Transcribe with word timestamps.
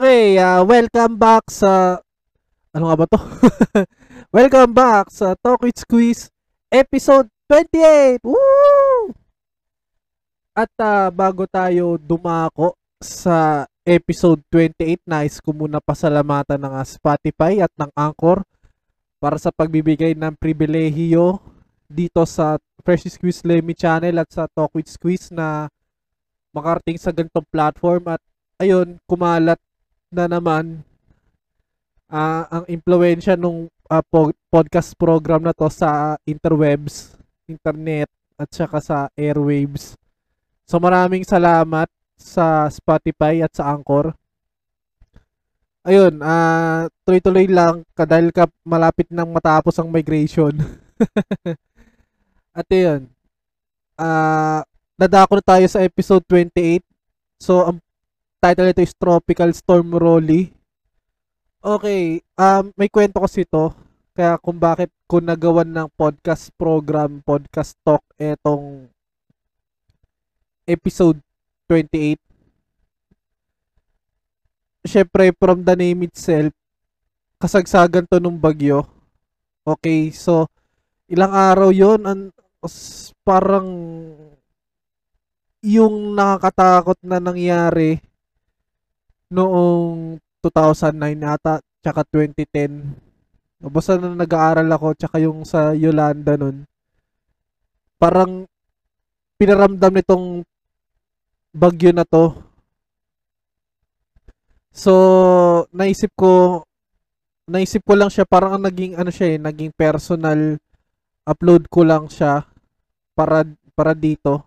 Okay, 0.00 0.40
uh, 0.40 0.64
welcome 0.64 1.20
back 1.20 1.44
sa... 1.52 2.00
Ano 2.72 2.88
nga 2.88 2.96
ba 2.96 3.04
to? 3.04 3.20
welcome 4.40 4.72
back 4.72 5.12
sa 5.12 5.36
Talk 5.36 5.60
with 5.60 5.76
Squeeze 5.76 6.32
episode 6.72 7.28
28! 7.44 8.24
Woo! 8.24 9.12
At 10.56 10.72
uh, 10.80 11.12
bago 11.12 11.44
tayo 11.44 12.00
dumako 12.00 12.80
sa 12.96 13.68
episode 13.84 14.40
28, 14.48 15.04
nice 15.04 15.36
ko 15.36 15.52
muna 15.52 15.84
pasalamatan 15.84 16.56
ng 16.56 16.80
uh, 16.80 16.86
Spotify 16.88 17.60
at 17.60 17.72
ng 17.76 17.92
Anchor 17.92 18.40
para 19.20 19.36
sa 19.36 19.52
pagbibigay 19.52 20.16
ng 20.16 20.32
pribilehiyo 20.32 21.44
dito 21.92 22.24
sa 22.24 22.56
Fresh 22.80 23.20
Squeeze 23.20 23.44
Lemmy 23.44 23.76
channel 23.76 24.16
at 24.16 24.32
sa 24.32 24.48
Talk 24.48 24.72
with 24.72 24.88
Squeeze 24.88 25.28
na 25.28 25.68
makarating 26.56 26.96
sa 26.96 27.12
ganitong 27.12 27.44
platform 27.52 28.16
at 28.16 28.24
ayun, 28.56 28.96
kumalat 29.04 29.60
na 30.10 30.26
naman 30.26 30.82
uh, 32.10 32.44
ang 32.50 32.64
impluensya 32.66 33.38
nung 33.38 33.70
uh, 33.86 34.04
po- 34.10 34.34
podcast 34.50 34.98
program 34.98 35.46
na 35.46 35.54
to 35.54 35.70
sa 35.70 36.18
interwebs, 36.26 37.14
internet 37.46 38.10
at 38.34 38.50
saka 38.50 38.82
sa 38.82 38.98
airwaves. 39.14 39.94
So 40.66 40.82
maraming 40.82 41.22
salamat 41.22 41.86
sa 42.18 42.66
Spotify 42.68 43.46
at 43.46 43.54
sa 43.54 43.70
Anchor. 43.70 44.12
Ayun, 45.80 46.20
uh, 46.20 46.90
tuloy-tuloy 47.08 47.48
lang 47.48 47.86
dahil 47.96 48.28
ka 48.34 48.44
malapit 48.68 49.08
nang 49.08 49.32
matapos 49.32 49.80
ang 49.80 49.88
migration. 49.88 50.52
at 52.58 52.68
yun, 52.68 53.08
uh, 53.96 54.60
dadako 55.00 55.40
na 55.40 55.44
tayo 55.56 55.66
sa 55.70 55.80
episode 55.80 56.20
28. 56.28 56.84
So, 57.40 57.64
ang 57.64 57.80
title 58.40 58.72
nito 58.72 58.80
is 58.80 58.96
Tropical 58.96 59.52
Storm 59.52 59.92
Rolly. 59.92 60.48
Okay, 61.60 62.24
um, 62.40 62.72
may 62.72 62.88
kwento 62.88 63.20
kasi 63.20 63.44
ito. 63.44 63.76
Kaya 64.16 64.40
kung 64.40 64.56
bakit 64.56 64.88
ko 65.04 65.20
nagawan 65.20 65.68
ng 65.68 65.92
podcast 65.92 66.48
program, 66.56 67.20
podcast 67.20 67.76
talk, 67.84 68.00
etong 68.16 68.88
episode 70.64 71.20
28. 71.68 72.16
Siyempre, 74.88 75.36
from 75.36 75.60
the 75.60 75.76
name 75.76 76.08
itself, 76.08 76.56
kasagsagan 77.36 78.08
to 78.08 78.16
nung 78.24 78.40
bagyo. 78.40 78.88
Okay, 79.68 80.08
so, 80.16 80.48
ilang 81.12 81.36
araw 81.36 81.68
yon 81.68 82.08
an, 82.08 82.32
parang 83.20 83.68
yung 85.60 86.16
nakakatakot 86.16 86.96
na 87.04 87.20
nangyari 87.20 88.00
noong 89.30 90.18
2009 90.42 91.22
ata, 91.22 91.62
tsaka 91.80 92.02
2010. 92.04 93.62
Basta 93.70 93.96
na 93.96 94.12
nag-aaral 94.12 94.68
ako, 94.68 94.86
tsaka 94.98 95.16
yung 95.22 95.46
sa 95.46 95.72
Yolanda 95.76 96.34
nun, 96.34 96.66
parang 98.00 98.48
pinaramdam 99.38 99.92
nitong 99.94 100.26
bagyo 101.54 101.92
na 101.94 102.04
to. 102.04 102.34
So, 104.70 104.92
naisip 105.74 106.14
ko, 106.16 106.64
naisip 107.50 107.82
ko 107.84 107.94
lang 107.98 108.08
siya, 108.08 108.24
parang 108.24 108.58
ang 108.58 108.64
naging, 108.64 108.96
ano 108.96 109.10
siya 109.12 109.36
eh, 109.36 109.38
naging 109.38 109.72
personal 109.74 110.56
upload 111.28 111.68
ko 111.68 111.84
lang 111.84 112.08
siya 112.08 112.48
para, 113.12 113.44
para 113.76 113.92
dito. 113.92 114.46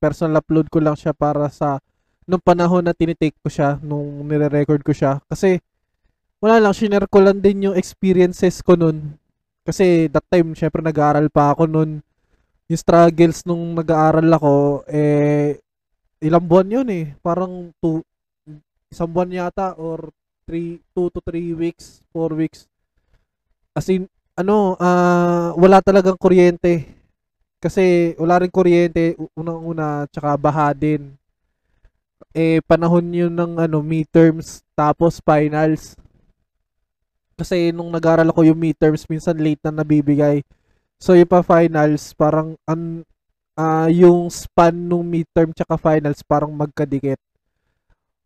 Personal 0.00 0.40
upload 0.42 0.72
ko 0.72 0.80
lang 0.80 0.96
siya 0.96 1.12
para 1.14 1.46
sa 1.52 1.78
nung 2.30 2.40
panahon 2.40 2.86
na 2.86 2.94
tinitake 2.94 3.34
ko 3.42 3.50
siya, 3.50 3.82
nung 3.82 4.22
nire-record 4.22 4.86
ko 4.86 4.94
siya. 4.94 5.18
Kasi, 5.26 5.58
wala 6.38 6.62
lang, 6.62 6.70
shinare 6.70 7.10
ko 7.10 7.18
lang 7.18 7.42
din 7.42 7.66
yung 7.66 7.76
experiences 7.76 8.62
ko 8.62 8.78
nun. 8.78 9.18
Kasi 9.66 10.06
that 10.08 10.24
time, 10.30 10.54
syempre 10.54 10.80
nag-aaral 10.80 11.26
pa 11.28 11.50
ako 11.50 11.66
nun. 11.66 12.00
Yung 12.70 12.80
struggles 12.80 13.42
nung 13.42 13.74
nag-aaral 13.74 14.30
ako, 14.30 14.86
eh, 14.86 15.58
ilang 16.22 16.46
buwan 16.46 16.70
yun 16.80 16.88
eh. 16.94 17.12
Parang 17.18 17.74
two, 17.82 18.00
isang 18.88 19.10
buwan 19.10 19.34
yata 19.34 19.74
or 19.74 20.14
3, 20.46 20.80
2 20.94 21.12
to 21.12 21.20
3 21.26 21.58
weeks, 21.58 22.00
4 22.14 22.32
weeks. 22.38 22.70
As 23.74 23.90
in, 23.90 24.06
ano, 24.38 24.78
uh, 24.80 25.52
wala 25.58 25.82
talagang 25.84 26.16
kuryente. 26.16 26.88
Kasi 27.60 28.16
wala 28.16 28.40
rin 28.40 28.48
kuryente, 28.48 29.18
unang-una, 29.36 30.08
tsaka 30.08 30.40
baha 30.40 30.72
din 30.72 31.19
eh 32.30 32.62
panahon 32.62 33.06
yun 33.10 33.34
ng 33.34 33.58
ano 33.58 33.82
midterms 33.82 34.62
tapos 34.78 35.18
finals. 35.22 35.98
Kasi 37.34 37.72
nung 37.72 37.90
nag-aral 37.90 38.28
ako 38.28 38.46
yung 38.46 38.60
midterms 38.60 39.08
minsan 39.10 39.38
late 39.40 39.60
na 39.64 39.82
nabibigay. 39.82 40.44
So 41.00 41.16
yung 41.16 41.30
pa 41.30 41.40
finals 41.40 42.12
parang 42.12 42.54
an 42.68 43.02
uh, 43.56 43.88
yung 43.88 44.28
span 44.28 44.76
nung 44.76 45.08
midterm 45.08 45.50
tsaka 45.56 45.80
finals 45.80 46.20
parang 46.22 46.52
magkadikit. 46.52 47.18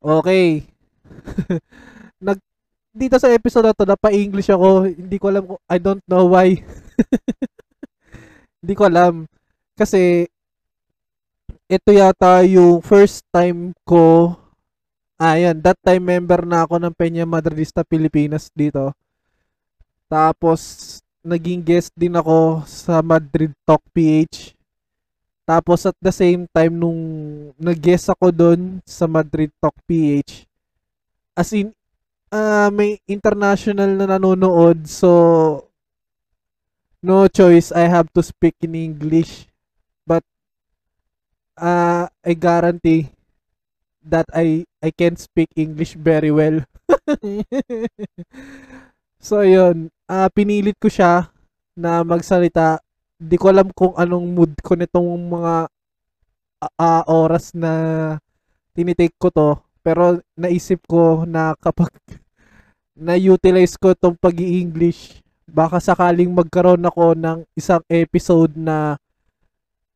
Okay. 0.02 0.66
Nag 2.26 2.38
dito 2.94 3.18
sa 3.18 3.30
episode 3.32 3.66
na 3.66 3.74
to 3.74 3.86
na 3.86 3.98
pa-English 3.98 4.50
ako. 4.50 4.90
Hindi 4.90 5.16
ko 5.18 5.26
alam 5.30 5.44
I 5.70 5.78
don't 5.78 6.04
know 6.10 6.30
why. 6.34 6.58
hindi 8.62 8.74
ko 8.74 8.86
alam. 8.90 9.26
Kasi 9.74 10.28
ito 11.64 11.90
yata 11.90 12.44
yung 12.44 12.84
first 12.84 13.24
time 13.32 13.72
ko 13.88 14.36
ayan, 15.18 15.56
that 15.62 15.78
time 15.80 16.04
member 16.04 16.44
na 16.44 16.68
ako 16.68 16.76
ng 16.76 16.94
Peña 16.94 17.24
Madridista 17.24 17.86
Pilipinas 17.86 18.52
dito. 18.52 18.92
Tapos 20.10 20.60
naging 21.24 21.64
guest 21.64 21.88
din 21.96 22.12
ako 22.12 22.62
sa 22.68 23.00
Madrid 23.00 23.56
Talk 23.64 23.80
PH. 23.96 24.52
Tapos 25.44 25.88
at 25.88 25.96
the 26.00 26.12
same 26.12 26.44
time 26.52 26.72
nung 26.76 27.00
nag-guest 27.56 28.12
ako 28.12 28.32
doon 28.32 28.60
sa 28.84 29.04
Madrid 29.08 29.52
Talk 29.60 29.76
PH, 29.84 30.48
as 31.36 31.52
in 31.52 31.72
uh, 32.32 32.72
may 32.72 32.96
international 33.04 33.92
na 33.92 34.16
nanonood 34.16 34.88
so 34.88 35.10
no 37.04 37.28
choice 37.28 37.68
I 37.76 37.84
have 37.92 38.08
to 38.16 38.24
speak 38.24 38.56
in 38.64 38.72
English 38.72 39.52
uh, 41.58 42.06
I 42.08 42.32
guarantee 42.34 43.10
that 44.04 44.28
I 44.30 44.68
I 44.84 44.90
can 44.92 45.16
speak 45.16 45.50
English 45.56 45.96
very 45.96 46.30
well. 46.30 46.62
so 49.18 49.40
yun, 49.40 49.88
uh, 50.06 50.28
pinilit 50.30 50.76
ko 50.76 50.92
siya 50.92 51.32
na 51.74 52.04
magsalita. 52.04 52.78
Di 53.16 53.40
ko 53.40 53.48
alam 53.48 53.72
kung 53.72 53.96
anong 53.96 54.26
mood 54.34 54.52
ko 54.60 54.76
nitong 54.76 55.08
mga 55.30 55.54
uh, 56.76 57.02
oras 57.08 57.54
na 57.56 57.72
tinitake 58.76 59.16
ko 59.16 59.30
to. 59.32 59.50
Pero 59.84 60.20
naisip 60.36 60.84
ko 60.88 61.24
na 61.24 61.56
kapag 61.60 61.92
na-utilize 63.06 63.74
ko 63.80 63.92
tong 63.96 64.14
pag 64.14 64.38
english 64.38 65.18
baka 65.50 65.82
sakaling 65.82 66.32
magkaroon 66.32 66.82
ako 66.88 67.12
ng 67.14 67.38
isang 67.58 67.82
episode 67.90 68.54
na 68.56 68.96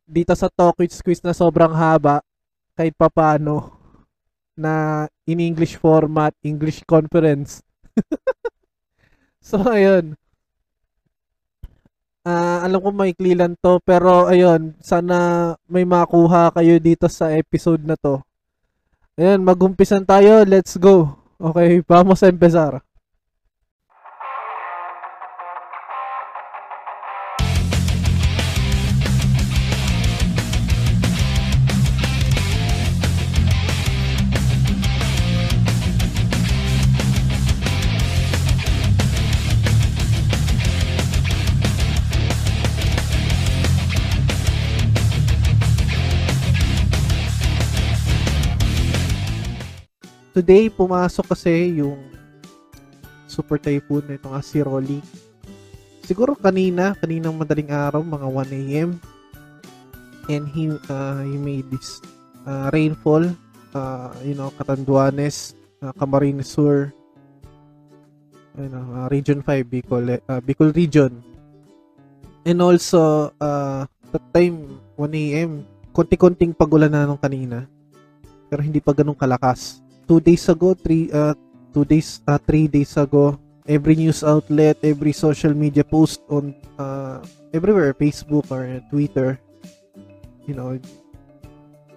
dito 0.08 0.32
sa 0.32 0.48
Talk 0.48 0.80
with 0.80 0.96
Squeeze 0.96 1.20
na 1.20 1.36
sobrang 1.36 1.76
haba 1.76 2.24
kahit 2.72 2.96
papano 2.96 3.76
na 4.56 5.04
in 5.28 5.38
English 5.38 5.76
format, 5.76 6.32
English 6.42 6.82
conference. 6.88 7.60
so, 9.44 9.60
ayun. 9.68 10.16
Uh, 12.26 12.58
alam 12.64 12.80
ko 12.82 12.90
maikli 12.90 13.36
lang 13.36 13.54
to, 13.60 13.78
pero 13.84 14.26
ayun, 14.26 14.74
sana 14.82 15.54
may 15.70 15.86
makuha 15.86 16.50
kayo 16.50 16.80
dito 16.82 17.06
sa 17.06 17.30
episode 17.36 17.84
na 17.86 17.94
to. 17.94 18.18
Ayun, 19.14 19.44
magumpisan 19.44 20.02
tayo. 20.02 20.42
Let's 20.42 20.74
go. 20.80 21.14
Okay, 21.38 21.84
vamos 21.86 22.24
a 22.24 22.32
empezar. 22.32 22.82
Today 50.48 50.72
pumasok 50.72 51.36
kasi 51.36 51.76
yung 51.76 52.08
super 53.28 53.60
typhoon 53.60 54.00
na 54.08 54.40
si 54.40 54.64
Rolly. 54.64 55.04
Siguro 56.08 56.32
kanina, 56.32 56.96
kaninang 56.96 57.36
madaling 57.36 57.68
araw, 57.68 58.00
mga 58.00 58.24
1 58.56 58.56
a.m. 58.56 58.90
And 60.32 60.48
he, 60.48 60.72
uh, 60.72 61.20
he 61.20 61.36
made 61.36 61.68
this 61.68 62.00
uh, 62.48 62.72
rainfall, 62.72 63.28
uh, 63.76 64.08
you 64.24 64.32
know, 64.32 64.48
Katanduanes, 64.56 65.52
uh, 65.84 65.92
Camarines 66.00 66.48
Sur, 66.48 66.96
ano, 68.56 69.04
uh, 69.04 69.06
Region 69.12 69.44
5, 69.44 69.68
Bicol, 69.68 70.16
uh, 70.16 70.40
Bicol 70.40 70.72
Region. 70.72 71.12
And 72.48 72.64
also, 72.64 73.36
uh, 73.36 73.84
that 73.84 74.24
time, 74.32 74.80
1 74.96 75.12
a.m., 75.12 75.68
konti-konting 75.92 76.56
pagulan 76.56 76.88
na 76.88 77.04
nung 77.04 77.20
kanina. 77.20 77.68
Pero 78.48 78.64
hindi 78.64 78.80
pa 78.80 78.96
ganun 78.96 79.12
kalakas. 79.12 79.84
Two 80.08 80.20
days 80.20 80.48
ago, 80.48 80.72
three, 80.72 81.12
uh, 81.12 81.36
two 81.74 81.84
days, 81.84 82.24
uh, 82.26 82.40
three 82.40 82.66
days 82.66 82.96
ago, 82.96 83.38
every 83.68 83.94
news 83.94 84.24
outlet, 84.24 84.80
every 84.82 85.12
social 85.12 85.52
media 85.52 85.84
post 85.84 86.24
on, 86.32 86.56
uh, 86.80 87.20
everywhere, 87.52 87.92
Facebook 87.92 88.48
or 88.48 88.64
Twitter, 88.88 89.36
you 90.48 90.56
know, 90.56 90.80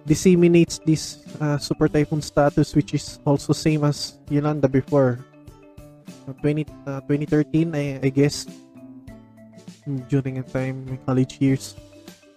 disseminates 0.06 0.78
this 0.84 1.24
uh, 1.40 1.56
super 1.58 1.88
typhoon 1.88 2.20
status 2.20 2.74
which 2.74 2.94
is 2.94 3.18
also 3.24 3.52
same 3.52 3.84
as 3.84 4.18
Yolanda 4.28 4.68
before 4.68 5.24
20, 6.42 6.66
uh, 6.86 7.00
2013 7.06 7.74
I, 7.74 8.00
I 8.02 8.08
guess 8.10 8.46
during 10.08 10.42
the 10.42 10.46
time 10.46 10.86
my 10.86 10.98
college 11.06 11.38
years 11.38 11.74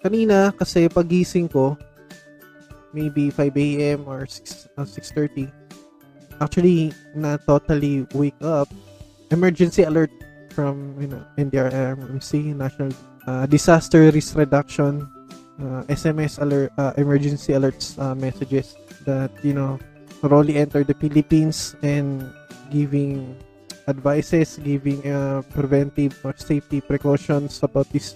kanina 0.06 0.54
kasi 0.54 0.86
pagising 0.89 1.50
ko 1.50 1.77
maybe 2.94 3.30
5 3.33 3.50
a.m. 3.57 4.00
or 4.06 4.30
6 4.30 4.69
uh, 4.77 4.86
6:30 4.86 5.50
actually 6.41 6.93
na 7.15 7.37
totally 7.47 8.07
wake 8.13 8.37
up 8.41 8.67
emergency 9.31 9.83
alert 9.83 10.11
from 10.55 10.95
you 10.99 11.07
know 11.11 11.19
NDRRMC 11.37 12.55
National 12.55 12.91
uh, 13.27 13.45
Disaster 13.45 14.07
Risk 14.11 14.39
Reduction 14.39 15.03
uh, 15.59 15.83
SMS 15.91 16.39
alert 16.39 16.71
uh, 16.77 16.93
emergency 16.97 17.53
alerts 17.53 17.99
uh, 17.99 18.15
messages 18.15 18.75
that 19.03 19.31
you 19.43 19.53
know 19.53 19.79
Rolly 20.23 20.55
entered 20.55 20.87
the 20.87 20.97
Philippines 20.97 21.75
and 21.83 22.25
giving 22.71 23.35
advices, 23.88 24.57
giving 24.63 24.99
uh, 25.05 25.43
preventive 25.53 26.17
or 26.25 26.33
safety 26.38 26.81
precautions 26.81 27.61
about 27.61 27.85
this 27.93 28.15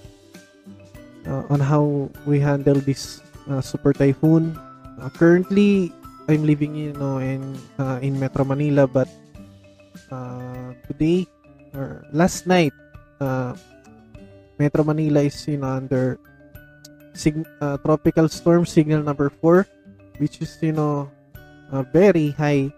uh, 1.27 1.43
on 1.53 1.59
how 1.59 2.09
we 2.25 2.39
handle 2.39 2.75
this 2.81 3.21
super 3.61 3.93
typhoon. 3.93 4.57
Currently, 5.15 5.93
I'm 6.29 6.45
living 6.45 6.77
you 6.77 6.93
know 6.93 7.17
in 7.17 7.57
uh, 7.81 7.97
in 8.05 8.13
Metro 8.13 8.45
Manila, 8.45 8.85
but 8.85 9.09
uh, 10.13 10.77
today 10.85 11.25
or 11.73 12.05
last 12.13 12.45
night, 12.45 12.73
uh, 13.17 13.57
Metro 14.61 14.85
Manila 14.85 15.25
is 15.25 15.41
you 15.49 15.57
know 15.57 15.73
under 15.73 16.21
sig- 17.17 17.49
uh, 17.65 17.81
tropical 17.81 18.29
storm 18.29 18.69
signal 18.69 19.01
number 19.01 19.33
4 19.41 19.65
which 20.21 20.37
is 20.37 20.53
you 20.61 20.77
know 20.77 21.09
uh, 21.73 21.81
very 21.89 22.29
high 22.37 22.69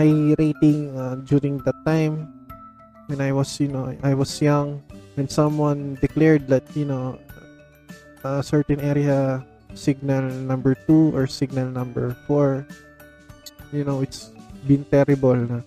high 0.00 0.32
rating 0.40 0.88
uh, 0.96 1.20
during 1.28 1.60
that 1.68 1.76
time. 1.84 2.32
When 3.12 3.20
I 3.20 3.36
was 3.36 3.60
you 3.60 3.68
know 3.68 3.92
I 4.00 4.16
was 4.16 4.32
young 4.40 4.80
when 5.20 5.28
someone 5.28 6.00
declared 6.00 6.48
that 6.48 6.64
you 6.72 6.88
know 6.88 7.20
a 8.24 8.40
certain 8.40 8.80
area 8.80 9.44
signal 9.74 10.26
number 10.48 10.78
2 10.86 11.12
or 11.14 11.26
signal 11.26 11.68
number 11.68 12.14
4 12.26 12.64
you 13.74 13.82
know 13.82 14.00
it's 14.00 14.30
been 14.64 14.86
terrible 14.88 15.36
na 15.36 15.60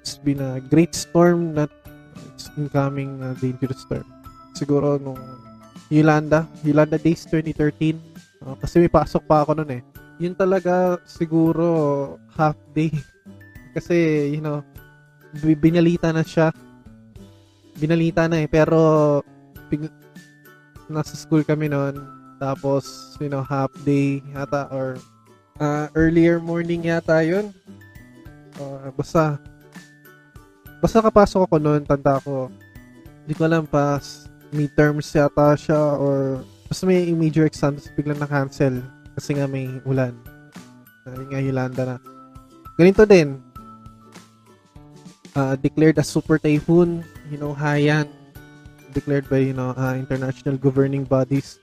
it's 0.00 0.16
been 0.20 0.40
a 0.40 0.58
great 0.72 0.96
storm 0.96 1.54
not 1.54 1.70
it's 2.32 2.50
incoming 2.56 3.20
uh, 3.20 3.36
dangerous 3.38 3.84
storm 3.84 4.04
siguro 4.56 4.96
nung 4.96 5.20
Yolanda 5.92 6.48
Yolanda 6.64 6.98
Days 6.98 7.28
2013 7.28 7.94
uh, 8.42 8.56
kasi 8.58 8.82
may 8.82 8.90
pasok 8.90 9.22
pa 9.28 9.44
ako 9.44 9.60
noon 9.60 9.78
eh 9.78 9.82
yun 10.20 10.34
talaga 10.36 11.00
siguro 11.08 12.16
half 12.34 12.56
day 12.72 12.92
kasi, 13.76 14.28
you 14.34 14.42
know, 14.42 14.62
binalita 15.34 16.10
na 16.10 16.26
siya. 16.26 16.50
Binalita 17.78 18.26
na 18.26 18.42
eh. 18.44 18.48
Pero, 18.50 19.22
nasa 20.90 21.14
school 21.14 21.46
kami 21.46 21.70
noon. 21.70 21.94
Tapos, 22.40 23.14
you 23.20 23.28
know, 23.28 23.44
half 23.44 23.68
day 23.84 24.24
yata 24.32 24.72
or 24.72 24.96
uh, 25.60 25.92
earlier 25.92 26.40
morning 26.40 26.88
yata 26.88 27.20
yun. 27.20 27.52
Uh, 28.56 28.88
basta, 28.96 29.36
basta 30.80 31.04
kapasok 31.04 31.44
ako 31.44 31.60
noon, 31.60 31.84
tanda 31.84 32.16
ko. 32.24 32.48
Hindi 33.28 33.36
ko 33.36 33.44
alam 33.44 33.68
pas 33.68 34.24
midterms 34.50 35.12
yata 35.12 35.52
siya 35.52 36.00
or 36.00 36.40
basta 36.64 36.88
may 36.88 37.12
major 37.12 37.44
exams 37.44 37.92
biglang 37.92 38.16
na-cancel 38.16 38.80
kasi 39.12 39.36
nga 39.36 39.44
may 39.44 39.68
ulan. 39.84 40.16
Uh, 41.04 41.20
nga 41.28 41.44
Yolanda 41.44 41.82
na. 41.84 41.96
Ganito 42.80 43.04
din, 43.04 43.36
uh, 45.36 45.54
declared 45.60 46.00
as 46.00 46.08
super 46.08 46.40
typhoon, 46.40 47.04
you 47.28 47.36
know, 47.36 47.52
Haiyan, 47.52 48.08
declared 48.96 49.28
by, 49.28 49.44
you 49.44 49.52
know, 49.52 49.76
uh, 49.76 49.94
international 49.94 50.56
governing 50.56 51.04
bodies. 51.04 51.60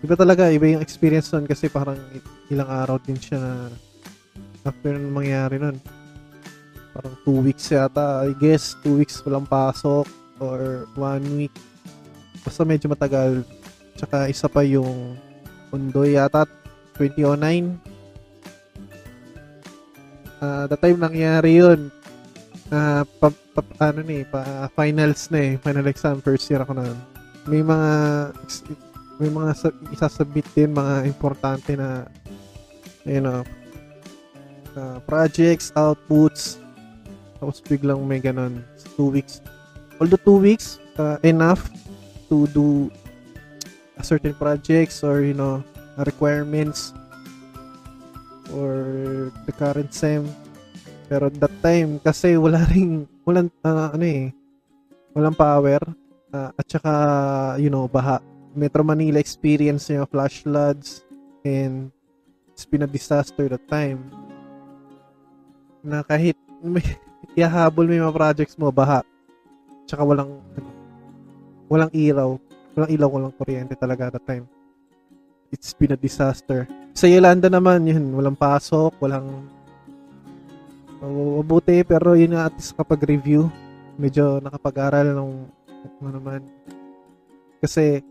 Iba 0.00 0.16
talaga, 0.16 0.48
iba 0.48 0.64
yung 0.64 0.80
experience 0.80 1.28
nun 1.28 1.44
kasi 1.44 1.68
parang 1.68 2.00
ilang 2.48 2.68
araw 2.72 2.96
din 3.04 3.20
siya 3.20 3.36
na 3.36 3.52
after 4.64 4.96
nung 4.96 5.12
mangyari 5.12 5.60
nun. 5.60 5.76
Parang 6.96 7.14
two 7.22 7.44
weeks 7.44 7.68
yata, 7.68 8.24
I 8.24 8.32
guess, 8.40 8.74
two 8.80 8.96
weeks 8.96 9.20
walang 9.22 9.44
pasok 9.44 10.08
or 10.40 10.88
one 10.96 11.24
week. 11.36 11.54
Basta 12.40 12.64
medyo 12.64 12.88
matagal. 12.88 13.44
Tsaka 14.00 14.32
isa 14.32 14.48
pa 14.48 14.64
yung 14.64 15.20
Undoy 15.70 16.16
yata, 16.16 16.48
2009. 16.96 17.78
Uh, 20.40 20.64
the 20.64 20.76
time 20.80 20.96
nangyari 20.96 21.60
yun, 21.60 21.92
uh, 22.72 23.04
pa, 23.20 23.28
pa, 23.52 23.92
ano 23.92 24.00
ni, 24.00 24.24
pa 24.24 24.66
finals 24.72 25.28
na 25.28 25.38
eh, 25.44 25.52
final 25.60 25.84
exam 25.84 26.24
first 26.24 26.48
year 26.48 26.64
ako 26.64 26.80
na. 26.80 26.88
May 27.44 27.60
mga 27.60 27.90
may 29.20 29.28
mga 29.28 29.52
isasubmit 29.92 30.48
din 30.56 30.72
mga 30.72 31.04
importante 31.04 31.76
na 31.76 32.08
you 33.04 33.20
know 33.20 33.44
uh, 34.74 34.98
projects, 35.04 35.70
outputs 35.76 36.56
tapos 37.36 37.60
biglang 37.64 38.00
may 38.04 38.20
ganun 38.20 38.64
two 38.96 39.12
weeks 39.12 39.44
although 40.00 40.20
two 40.24 40.40
weeks 40.40 40.80
uh, 40.96 41.20
enough 41.20 41.68
to 42.32 42.48
do 42.56 42.88
a 44.00 44.04
certain 44.04 44.32
projects 44.34 45.04
or 45.04 45.20
you 45.20 45.36
know 45.36 45.60
requirements 46.08 46.96
or 48.56 49.28
the 49.44 49.52
current 49.52 49.92
sem 49.92 50.24
pero 51.10 51.26
that 51.26 51.50
time, 51.58 51.98
kasi 51.98 52.38
wala 52.38 52.62
ring, 52.70 53.02
walang, 53.26 53.50
uh, 53.66 53.90
ano 53.90 54.06
eh, 54.06 54.30
walang 55.10 55.34
power. 55.34 55.82
Uh, 56.30 56.54
at 56.54 56.66
saka, 56.70 56.92
you 57.58 57.66
know, 57.66 57.90
baha. 57.90 58.22
Metro 58.60 58.84
Manila 58.84 59.16
experience 59.16 59.88
yung 59.88 60.04
flash 60.04 60.44
floods 60.44 61.00
and 61.48 61.88
it's 62.52 62.68
been 62.68 62.84
a 62.84 62.90
disaster 62.90 63.48
that 63.48 63.64
time. 63.64 64.04
Na 65.80 66.04
kahit 66.04 66.36
may, 66.60 66.84
ihahabol 67.40 67.88
mo 67.88 67.96
yung 67.96 68.12
mga 68.12 68.18
projects 68.20 68.60
mo, 68.60 68.68
baha. 68.68 69.00
Tsaka 69.88 70.04
walang, 70.04 70.44
ano, 70.60 70.70
walang 71.72 71.92
ilaw. 71.96 72.36
Walang 72.76 72.90
ilaw, 72.92 73.08
walang 73.08 73.34
kuryente 73.40 73.72
talaga 73.80 74.12
that 74.12 74.28
time. 74.28 74.44
It's 75.48 75.72
been 75.72 75.96
a 75.96 75.98
disaster. 75.98 76.68
Sa 76.92 77.08
Yolanda 77.08 77.48
naman, 77.48 77.88
yun, 77.88 78.12
walang 78.12 78.36
pasok, 78.36 78.92
walang 79.00 79.48
mabuti 81.00 81.80
pero 81.80 82.12
yun 82.12 82.36
nga 82.36 82.52
at 82.52 82.54
least 82.60 82.76
kapag 82.76 83.00
review 83.08 83.48
medyo 83.96 84.36
nakapag-aral 84.44 85.16
ng 85.16 85.32
ano 86.04 86.08
naman 86.12 86.44
kasi 87.64 88.04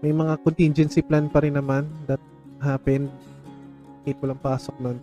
may 0.00 0.14
mga 0.14 0.38
contingency 0.42 1.02
plan 1.02 1.26
pa 1.26 1.42
rin 1.42 1.58
naman 1.58 1.86
that 2.06 2.20
happened 2.62 3.10
kahit 4.02 4.18
walang 4.22 4.40
pasok 4.40 4.74
nun 4.78 4.98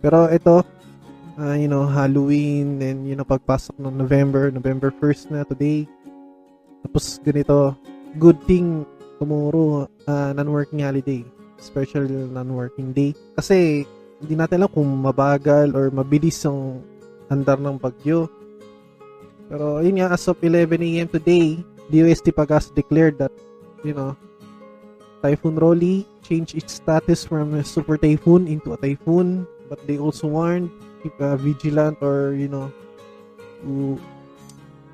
pero 0.00 0.28
ito 0.28 0.64
uh, 1.40 1.56
you 1.56 1.68
know 1.68 1.88
Halloween 1.88 2.80
and 2.80 3.04
you 3.08 3.16
know 3.16 3.26
pagpasok 3.26 3.76
ng 3.80 3.96
November 3.96 4.48
November 4.52 4.92
1st 5.00 5.32
na 5.32 5.44
today 5.44 5.88
tapos 6.84 7.18
ganito 7.24 7.74
good 8.20 8.38
thing 8.44 8.84
tomorrow 9.18 9.88
uh, 10.08 10.30
non-working 10.36 10.84
holiday 10.84 11.24
special 11.56 12.04
non-working 12.08 12.92
day 12.92 13.16
kasi 13.34 13.88
hindi 14.20 14.34
natin 14.36 14.64
alam 14.64 14.72
kung 14.72 14.88
mabagal 14.88 15.76
or 15.76 15.92
mabilis 15.92 16.40
yung 16.48 16.80
andar 17.28 17.58
ng 17.60 17.76
bagyo. 17.76 18.30
Pero 19.46 19.78
yun 19.84 20.02
nga, 20.02 20.10
as 20.16 20.26
of 20.26 20.40
11 20.42 20.82
a.m. 20.82 21.08
today, 21.10 21.60
DOST 21.92 22.34
Pagas 22.34 22.72
declared 22.74 23.20
that, 23.20 23.30
you 23.86 23.94
know, 23.94 24.18
Typhoon 25.22 25.56
Rolly 25.56 26.06
changed 26.22 26.54
its 26.54 26.78
status 26.78 27.24
from 27.24 27.54
a 27.54 27.64
super 27.64 27.96
typhoon 27.96 28.46
into 28.46 28.74
a 28.74 28.78
typhoon. 28.78 29.46
But 29.66 29.82
they 29.86 29.98
also 29.98 30.30
warned, 30.30 30.70
keep 31.02 31.16
uh, 31.18 31.34
vigilant 31.36 31.98
or, 31.98 32.38
you 32.38 32.46
know, 32.46 32.70
to 33.62 33.98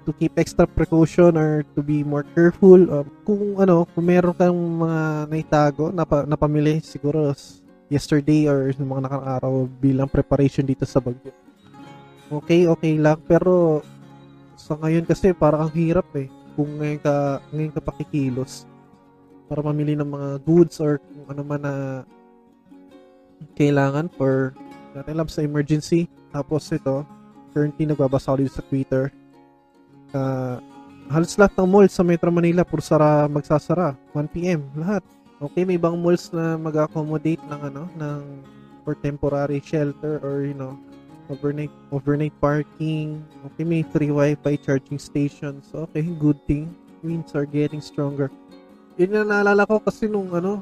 to 0.03 0.11
keep 0.17 0.35
extra 0.35 0.67
precaution 0.67 1.39
or 1.39 1.63
to 1.77 1.81
be 1.83 2.03
more 2.03 2.27
careful. 2.35 2.81
Um, 2.91 3.07
kung 3.23 3.61
ano, 3.61 3.87
kung 3.93 4.07
meron 4.09 4.35
kang 4.35 4.57
mga 4.57 5.31
naitago 5.31 5.95
na, 5.95 6.03
pa, 6.03 6.27
na 6.27 6.35
pamili, 6.35 6.83
siguro 6.83 7.31
yesterday 7.87 8.49
or 8.49 8.73
sa 8.73 8.83
mga 8.83 9.05
nakakaraw 9.07 9.55
bilang 9.79 10.09
preparation 10.11 10.65
dito 10.67 10.83
sa 10.89 10.99
bagyo. 10.99 11.31
okay, 12.33 12.65
okay 12.67 12.97
lang. 12.97 13.21
Pero, 13.29 13.85
sa 14.57 14.75
ngayon 14.81 15.05
kasi, 15.05 15.37
parang 15.37 15.69
ang 15.69 15.73
hirap 15.77 16.09
eh. 16.17 16.27
Kung 16.57 16.81
ngayon 16.81 17.01
ka, 17.01 17.15
ngayon 17.53 17.73
ka 17.77 17.81
pakikilos 17.85 18.72
para 19.53 19.61
mamili 19.61 19.93
ng 19.93 20.09
mga 20.09 20.29
goods 20.49 20.81
or 20.81 20.97
kung 20.97 21.29
ano 21.29 21.45
man 21.45 21.61
na 21.61 21.75
kailangan 23.53 24.09
for 24.17 24.57
natin 24.97 25.13
alam 25.13 25.29
sa 25.29 25.45
emergency. 25.45 26.09
Tapos 26.33 26.73
ito, 26.73 27.05
currently 27.53 27.85
nagbabasa 27.85 28.33
ulit 28.33 28.49
sa 28.49 28.65
Twitter. 28.65 29.13
Uh, 30.17 30.57
halos 31.13 31.37
lahat 31.37 31.53
ng 31.61 31.69
malls 31.69 31.93
sa 31.93 32.01
Metro 32.01 32.33
Manila 32.33 32.65
puro 32.65 32.81
sara 32.81 33.29
magsasara 33.29 33.93
1 34.17 34.33
PM 34.33 34.65
lahat. 34.73 35.05
Okay, 35.37 35.69
may 35.69 35.77
ibang 35.77 36.01
malls 36.01 36.33
na 36.33 36.57
mag-accommodate 36.57 37.45
ng 37.45 37.61
ano 37.61 37.85
ng 37.93 38.21
for 38.89 38.97
temporary 38.97 39.61
shelter 39.61 40.17
or 40.25 40.49
you 40.49 40.57
know 40.57 40.81
overnight 41.29 41.73
overnight 41.93 42.33
parking. 42.41 43.21
Okay, 43.53 43.69
may 43.69 43.85
free 43.85 44.09
wifi 44.09 44.57
charging 44.65 44.97
stations. 44.97 45.69
Okay, 45.77 46.09
good 46.17 46.41
thing. 46.49 46.73
Winds 47.05 47.37
are 47.37 47.45
getting 47.45 47.85
stronger. 47.85 48.33
Yun 49.01 49.11
na 49.13 49.23
naalala 49.25 49.65
ko 49.65 49.81
kasi 49.81 50.09
nung 50.09 50.29
ano 50.33 50.61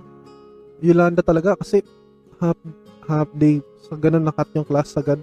Yolanda 0.81 1.21
talaga 1.21 1.59
kasi 1.59 1.83
half 2.41 2.57
half 3.05 3.29
day 3.37 3.61
sa 3.83 3.97
so, 3.97 4.01
ganun 4.01 4.25
nakat 4.25 4.49
yung 4.55 4.65
class 4.65 4.95
agad. 4.97 5.19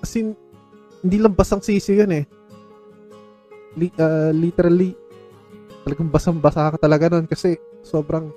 Kasi 0.00 0.32
hindi 1.02 1.16
lang 1.18 1.34
basang 1.34 1.62
sisi 1.62 1.98
yun 1.98 2.10
eh 2.14 2.24
li, 3.78 3.88
uh, 3.94 4.34
literally 4.34 4.98
talagang 5.86 6.10
basang-basa 6.10 6.74
ka 6.74 6.78
talaga 6.82 7.06
nun 7.08 7.24
kasi 7.30 7.54
sobrang 7.86 8.28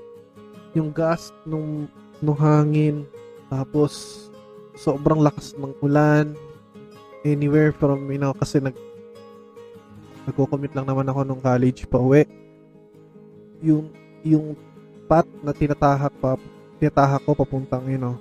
yung 0.78 0.94
gas 0.94 1.34
nung 1.44 1.90
nung 2.22 2.38
hangin 2.38 3.04
tapos 3.50 4.26
sobrang 4.78 5.20
lakas 5.20 5.58
ng 5.58 5.74
ulan 5.84 6.32
anywhere 7.26 7.74
from 7.76 8.08
you 8.08 8.22
know 8.22 8.32
kasi 8.38 8.62
nag 8.62 8.78
nagko-commute 10.30 10.78
lang 10.78 10.86
naman 10.86 11.10
ako 11.10 11.20
nung 11.26 11.42
college 11.42 11.90
pa 11.90 11.98
uwi 11.98 12.24
yung 13.62 13.86
yung 14.26 14.58
path 15.06 15.30
na 15.42 15.54
tinatahak 15.54 16.14
pa 16.22 16.38
tinatahak 16.78 17.22
ko 17.26 17.38
papuntang 17.38 17.86
you 17.90 17.98
know 17.98 18.18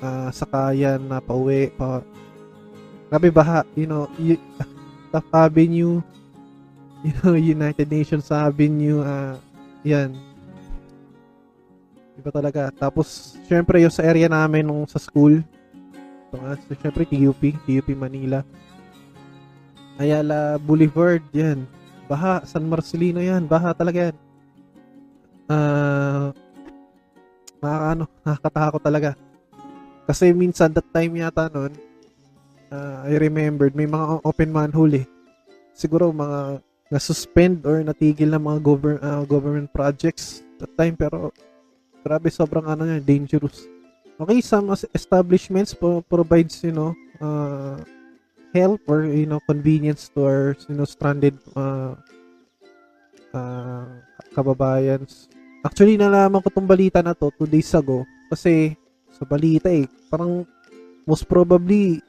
uh, 0.00 0.28
sakayan 0.32 1.00
na 1.04 1.20
pauwi 1.20 1.72
pa 1.76 2.00
grabe 3.08 3.28
baha 3.32 3.64
you 3.76 3.86
know 3.86 4.08
y- 4.16 4.40
Taft 5.10 5.26
Avenue 5.34 5.98
you 7.06 7.14
know, 7.24 7.32
United 7.32 7.88
Nations 7.88 8.28
Avenue, 8.28 9.00
uh, 9.00 9.36
yan. 9.80 10.12
Iba 12.20 12.28
talaga. 12.28 12.68
Tapos, 12.76 13.40
syempre, 13.48 13.80
yung 13.80 13.92
sa 13.92 14.04
area 14.04 14.28
namin 14.28 14.68
nung 14.68 14.84
sa 14.84 15.00
school, 15.00 15.40
ito 16.28 16.36
nga, 16.36 16.52
so, 16.60 16.76
syempre, 16.76 17.08
TUP, 17.08 17.56
TUP 17.64 17.88
Manila. 17.96 18.44
Ayala 19.96 20.60
Boulevard, 20.60 21.24
yan. 21.32 21.64
Baha, 22.04 22.44
San 22.44 22.68
Marcelino 22.68 23.22
yan, 23.24 23.48
baha 23.48 23.72
talaga 23.72 24.12
yan. 24.12 24.16
Ah, 25.50 25.56
uh, 25.58 26.26
nakakaano, 27.58 28.04
nakakatakot 28.22 28.82
talaga. 28.86 29.10
Kasi 30.06 30.30
minsan, 30.30 30.70
that 30.70 30.86
time 30.94 31.18
yata 31.18 31.50
noon, 31.50 31.74
uh, 32.70 33.02
I 33.06 33.18
remembered, 33.18 33.74
may 33.74 33.86
mga 33.90 34.22
open 34.22 34.50
manhole 34.50 35.02
eh. 35.02 35.06
Siguro 35.74 36.14
mga 36.14 36.62
na-suspend 36.90 37.62
or 37.66 37.82
natigil 37.82 38.30
na 38.30 38.42
mga 38.42 38.58
gover- 38.62 39.02
uh, 39.02 39.22
government 39.26 39.70
projects 39.70 40.42
that 40.58 40.70
time 40.74 40.98
pero 40.98 41.30
grabe 42.02 42.26
sobrang 42.30 42.66
ano 42.66 42.86
yan, 42.86 43.02
dangerous. 43.02 43.66
Okay, 44.20 44.42
some 44.42 44.68
establishments 44.92 45.72
pro- 45.72 46.04
provides, 46.04 46.60
you 46.60 46.74
know, 46.74 46.92
uh, 47.22 47.80
help 48.52 48.82
or, 48.86 49.06
you 49.08 49.24
know, 49.24 49.40
convenience 49.48 50.10
to 50.12 50.26
our, 50.26 50.44
you 50.68 50.76
know, 50.76 50.84
stranded 50.84 51.38
uh, 51.56 51.94
uh, 53.32 53.86
kababayans. 54.34 55.30
Actually, 55.60 56.00
nalaman 56.00 56.40
ko 56.40 56.48
tong 56.48 56.68
balita 56.68 57.04
na 57.04 57.12
to 57.12 57.28
two 57.36 57.48
days 57.48 57.68
ago 57.76 58.08
kasi 58.32 58.78
sa 59.12 59.28
balita 59.28 59.68
eh, 59.68 59.84
parang 60.08 60.48
most 61.04 61.28
probably 61.28 62.00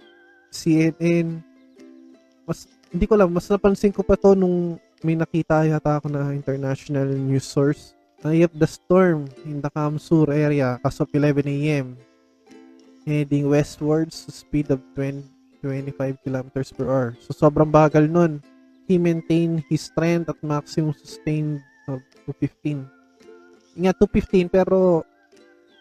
CNN 0.51 1.43
mas 2.45 2.67
hindi 2.91 3.07
ko 3.07 3.15
lang, 3.15 3.31
mas 3.31 3.47
napansin 3.47 3.95
ko 3.95 4.03
pa 4.03 4.19
to 4.19 4.35
nung 4.35 4.75
may 5.01 5.15
nakita 5.15 5.63
yata 5.63 5.97
ako 5.97 6.11
na 6.11 6.35
international 6.35 7.07
news 7.07 7.47
source. 7.47 7.95
Have 8.21 8.53
the 8.53 8.69
storm 8.69 9.25
in 9.49 9.65
the 9.65 9.71
Kamsur 9.73 10.29
area 10.29 10.77
as 10.85 11.01
of 11.01 11.09
11 11.09 11.41
a.m. 11.47 11.97
Heading 13.01 13.49
westwards 13.49 14.29
to 14.29 14.31
speed 14.35 14.69
of 14.69 14.77
20, 14.93 15.25
25 15.65 16.21
kilometers 16.21 16.69
per 16.69 16.85
hour. 16.85 17.17
So, 17.17 17.33
sobrang 17.33 17.73
bagal 17.73 18.05
nun. 18.05 18.45
He 18.85 19.01
maintained 19.01 19.65
his 19.73 19.89
strength 19.89 20.29
at 20.29 20.37
maximum 20.45 20.93
sustained 20.93 21.65
of 21.89 22.05
215. 22.29 23.00
Nga, 23.77 23.91
215 23.95 24.51
pero 24.51 25.07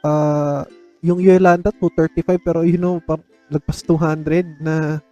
uh, 0.05 0.63
yung 1.01 1.19
Yolanda 1.19 1.73
235 1.75 2.39
pero 2.41 2.61
you 2.63 2.79
know, 2.79 3.01
par- 3.03 3.25
lagpas 3.51 3.83
200 3.83 4.63
na 4.63 5.03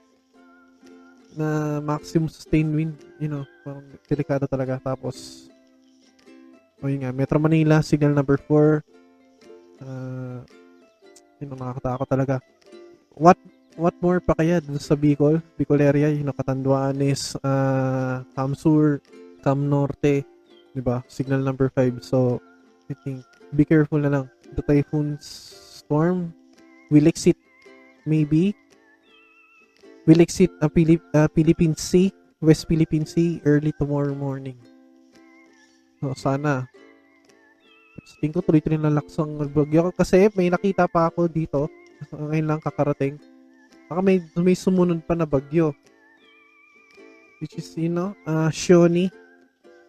na 1.39 1.79
maximum 1.79 2.27
sustained 2.27 2.75
wind, 2.75 2.99
you 3.23 3.31
know, 3.31 3.47
parang 3.63 3.87
delikado 4.11 4.51
talaga. 4.51 4.83
Tapos, 4.83 5.47
o 6.83 6.91
yun 6.91 7.07
nga, 7.07 7.15
Metro 7.15 7.39
Manila, 7.39 7.79
signal 7.79 8.11
number 8.11 8.35
4. 8.43 8.83
Uh, 9.79 10.43
yun, 11.39 11.55
nakakatakot 11.55 12.09
talaga. 12.11 12.37
What 13.15 13.39
what 13.79 13.95
more 14.03 14.19
pa 14.19 14.35
kaya 14.35 14.59
dun 14.59 14.83
sa 14.83 14.99
Bicol? 14.99 15.39
Bicol 15.55 15.79
area, 15.79 16.11
yung 16.11 16.35
Katanduanes, 16.35 17.39
uh, 17.47 18.27
Kamsur, 18.35 18.99
Cam 19.39 19.71
Norte, 19.71 20.27
di 20.75 20.83
ba? 20.83 21.07
Signal 21.07 21.47
number 21.47 21.71
5. 21.71 22.03
So, 22.03 22.43
I 22.89 22.95
think, 23.05 23.21
be 23.53 23.69
careful 23.69 24.01
na 24.01 24.09
lang. 24.09 24.27
The 24.57 24.65
typhoon 24.65 25.21
storm 25.21 26.33
will 26.89 27.05
exit 27.05 27.37
maybe 28.09 28.57
will 30.09 30.25
exit 30.25 30.49
ang 30.65 30.73
Pilip, 30.73 31.05
uh, 31.13 31.29
Philippine 31.37 31.77
Sea, 31.77 32.09
West 32.41 32.65
Philippine 32.65 33.05
Sea 33.05 33.45
early 33.45 33.77
tomorrow 33.77 34.17
morning. 34.17 34.57
So, 36.01 36.17
sana. 36.17 36.65
Tingin 38.25 38.33
ko 38.33 38.41
tuloy-tuloy 38.41 38.81
na 38.81 38.89
laksang 38.89 39.37
bagyo. 39.53 39.93
Kasi 39.93 40.33
may 40.33 40.49
nakita 40.49 40.89
pa 40.89 41.13
ako 41.13 41.29
dito. 41.29 41.69
Ngayon 42.09 42.49
lang 42.49 42.61
kakarating. 42.65 43.21
Baka 43.85 44.01
may, 44.01 44.25
may 44.41 44.57
sumunod 44.57 45.05
pa 45.05 45.13
na 45.13 45.29
bagyo. 45.29 45.77
Which 47.45 47.61
is, 47.61 47.69
you 47.77 47.93
know, 47.93 48.17
uh, 48.25 48.49
Shoni. 48.49 49.13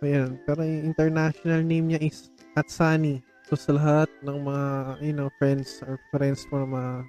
Ayan. 0.04 0.36
Pero 0.44 0.68
yung 0.68 0.84
international 0.92 1.64
name 1.64 1.96
niya 1.96 2.02
is 2.04 2.28
Atsani. 2.60 3.24
So, 3.50 3.58
sa 3.58 3.74
lahat 3.74 4.10
ng 4.22 4.38
mga, 4.46 4.66
you 5.02 5.16
know, 5.16 5.30
friends 5.42 5.82
or 5.82 5.98
friends 6.14 6.46
from 6.46 6.78
uh, 6.78 7.02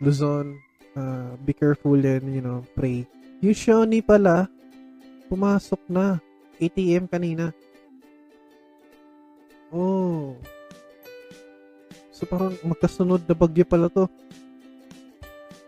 Luzon, 0.00 0.56
uh, 0.96 1.36
be 1.44 1.52
careful 1.52 1.98
and, 2.00 2.24
you 2.32 2.40
know, 2.40 2.64
pray. 2.72 3.04
Yung 3.44 3.52
Shawnee 3.52 4.00
pala, 4.00 4.48
pumasok 5.28 5.82
na. 5.92 6.16
ATM 6.62 7.10
kanina. 7.10 7.50
Oh. 9.74 10.38
So, 12.14 12.24
parang 12.30 12.54
magkasunod 12.62 13.26
na 13.26 13.34
bagyo 13.34 13.66
pala 13.66 13.90
to. 13.90 14.06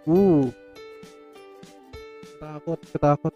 Ooh. 0.07 0.55
Takot, 2.39 2.81
katakot. 2.95 3.35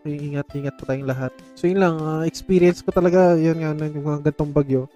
Okay, 0.00 0.14
ingat, 0.14 0.46
ingat 0.54 0.74
po 0.78 0.86
tayong 0.86 1.10
lahat. 1.10 1.34
So, 1.58 1.66
yun 1.66 1.82
lang. 1.82 1.98
Uh, 1.98 2.22
experience 2.22 2.80
ko 2.80 2.94
talaga, 2.94 3.34
yun 3.34 3.58
nga, 3.60 3.74
yung 3.74 4.06
mga 4.06 4.30
gantong 4.30 4.54
bagyo. 4.54 4.86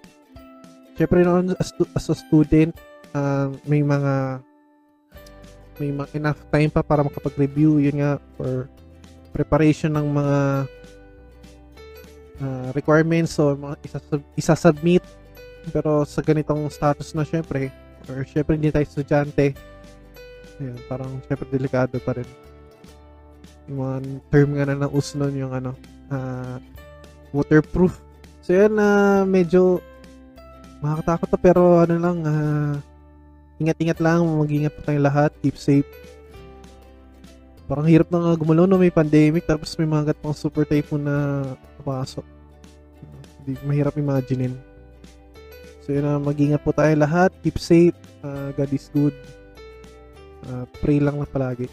Siyempre, 0.97 1.21
noon, 1.21 1.53
as, 1.61 1.69
as 1.93 2.09
a 2.09 2.15
student, 2.17 2.73
uh, 3.13 3.53
may 3.69 3.85
mga 3.85 4.41
may 5.77 5.93
enough 6.17 6.41
time 6.49 6.73
pa 6.73 6.81
para 6.81 7.05
makapag-review 7.05 7.77
yun 7.77 8.01
nga 8.01 8.17
for 8.33 8.65
preparation 9.29 9.93
ng 9.93 10.09
mga 10.09 10.37
uh, 12.41 12.69
requirements 12.73 13.37
o 13.37 13.53
mga 13.53 13.77
isa-submit. 14.33 15.05
Pero 15.69 16.01
sa 16.01 16.25
ganitong 16.25 16.65
status 16.73 17.13
na 17.13 17.21
syempre 17.21 17.69
or 18.09 18.25
syempre 18.25 18.57
hindi 18.57 18.73
tayo 18.73 18.89
estudyante. 18.89 19.53
Yun, 20.57 20.77
parang 20.89 21.21
syempre 21.29 21.45
delikado 21.53 22.01
pa 22.01 22.17
rin. 22.17 22.29
Yung 23.69 23.77
mga 23.85 23.97
term 24.33 24.49
nga 24.57 24.65
na 24.65 24.81
naus 24.81 25.13
nun 25.13 25.37
yung 25.37 25.53
ano 25.53 25.77
uh, 26.09 26.57
waterproof. 27.35 28.01
So 28.41 28.55
yan 28.55 28.79
na 28.79 29.21
uh, 29.21 29.21
medyo 29.29 29.83
makakatakot 30.83 31.27
to 31.33 31.37
pero 31.41 31.81
ano 31.81 31.95
lang 31.97 32.17
uh, 32.25 32.75
ingat-ingat 33.57 33.97
lang, 33.97 34.21
mag-ingat 34.25 34.73
po 34.73 34.81
tayong 34.85 35.05
lahat, 35.05 35.31
keep 35.41 35.57
safe. 35.57 35.87
Parang 37.67 37.89
hirap 37.89 38.07
na 38.13 38.21
nga 38.23 38.39
gumalaw 38.39 38.63
no, 38.63 38.79
may 38.79 38.93
pandemic, 38.93 39.43
tapos 39.43 39.75
may 39.75 39.89
mga 39.89 40.13
gatong 40.13 40.37
super 40.37 40.63
typhoon 40.63 41.03
na 41.03 41.17
papasok. 41.81 42.23
Hindi 43.43 43.51
mahirap 43.65 43.97
imaginein. 43.97 44.55
So 45.83 45.91
yun 45.91 46.07
na, 46.07 46.21
mag-ingat 46.21 46.63
po 46.63 46.71
tayo 46.71 46.93
lahat, 46.95 47.33
keep 47.43 47.59
safe, 47.59 47.97
uh, 48.23 48.55
God 48.55 48.71
is 48.71 48.87
good. 48.93 49.15
Uh, 50.47 50.63
pray 50.79 51.01
lang 51.01 51.19
na 51.19 51.27
palagi. 51.27 51.67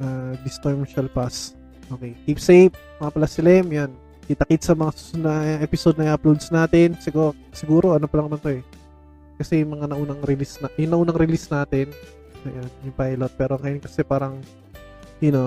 uh, 0.00 0.36
this 0.44 0.56
storm 0.60 0.84
shall 0.84 1.08
pass. 1.08 1.54
Okay, 1.92 2.14
keep 2.26 2.40
safe. 2.42 2.74
Mga 2.98 3.10
pala 3.14 3.28
si 3.30 3.40
Lem, 3.42 3.66
yan. 3.70 3.90
Kita-kit 4.26 4.62
sa 4.66 4.74
mga 4.74 4.92
na 5.22 5.62
episode 5.62 5.96
na 5.98 6.10
i-uploads 6.10 6.50
natin. 6.50 6.98
Siguro, 6.98 7.30
siguro 7.54 7.94
ano 7.94 8.10
pa 8.10 8.18
lang 8.18 8.26
naman 8.30 8.42
to 8.42 8.50
eh. 8.58 8.62
Kasi 9.38 9.62
yung 9.62 9.78
mga 9.78 9.94
naunang 9.94 10.22
release 10.26 10.58
na, 10.58 10.66
yung 10.74 10.92
naunang 10.98 11.18
release 11.18 11.46
natin, 11.46 11.94
ayan, 12.42 12.70
yung 12.82 12.96
pilot. 12.96 13.32
Pero 13.38 13.54
ngayon 13.60 13.80
kasi 13.80 14.02
parang, 14.02 14.42
you 15.22 15.30
know, 15.30 15.46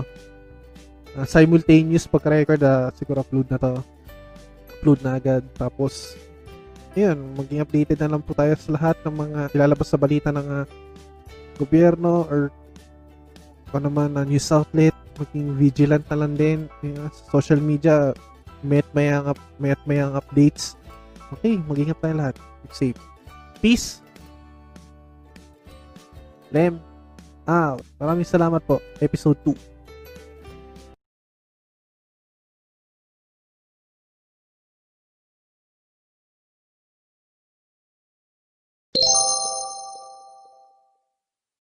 uh, 1.19 1.27
simultaneous 1.27 2.07
pagka-record, 2.07 2.61
uh, 2.63 2.87
siguro 2.95 3.19
upload 3.19 3.47
na 3.51 3.59
to. 3.59 3.73
Upload 4.79 4.99
na 5.03 5.19
agad. 5.19 5.43
Tapos, 5.59 6.15
yun, 6.95 7.19
maging 7.35 7.59
updated 7.59 7.99
na 7.99 8.15
lang 8.15 8.23
po 8.23 8.31
tayo 8.31 8.55
sa 8.55 8.71
lahat 8.73 8.95
ng 9.03 9.15
mga 9.15 9.39
ilalabas 9.59 9.87
sa 9.91 9.99
balita 9.99 10.31
ng 10.31 10.47
uh, 10.47 10.65
gobyerno 11.59 12.23
or 12.31 12.47
ano 13.69 13.91
naman 13.91 14.15
na 14.15 14.23
news 14.25 14.49
outlet 14.49 14.95
maging 15.19 15.47
vigilant 15.59 16.05
na 16.07 16.17
lang 16.17 16.33
din 16.33 16.59
yung 16.81 17.11
social 17.11 17.59
media 17.59 18.15
met 18.65 18.87
mayang 18.91 19.29
up 19.29 19.39
met 19.61 19.79
mayang 19.85 20.15
updates. 20.17 20.75
Okay 21.35 21.61
mag-ingat 21.61 21.99
tayo 22.01 22.15
lahat. 22.17 22.35
Keep 22.65 22.73
safe. 22.73 22.99
Peace. 23.61 24.01
Lem. 26.49 26.81
Ah 27.45 27.77
maraming 28.01 28.25
salamat 28.25 28.63
po. 28.65 28.81
Episode 28.97 29.37
2 29.45 29.68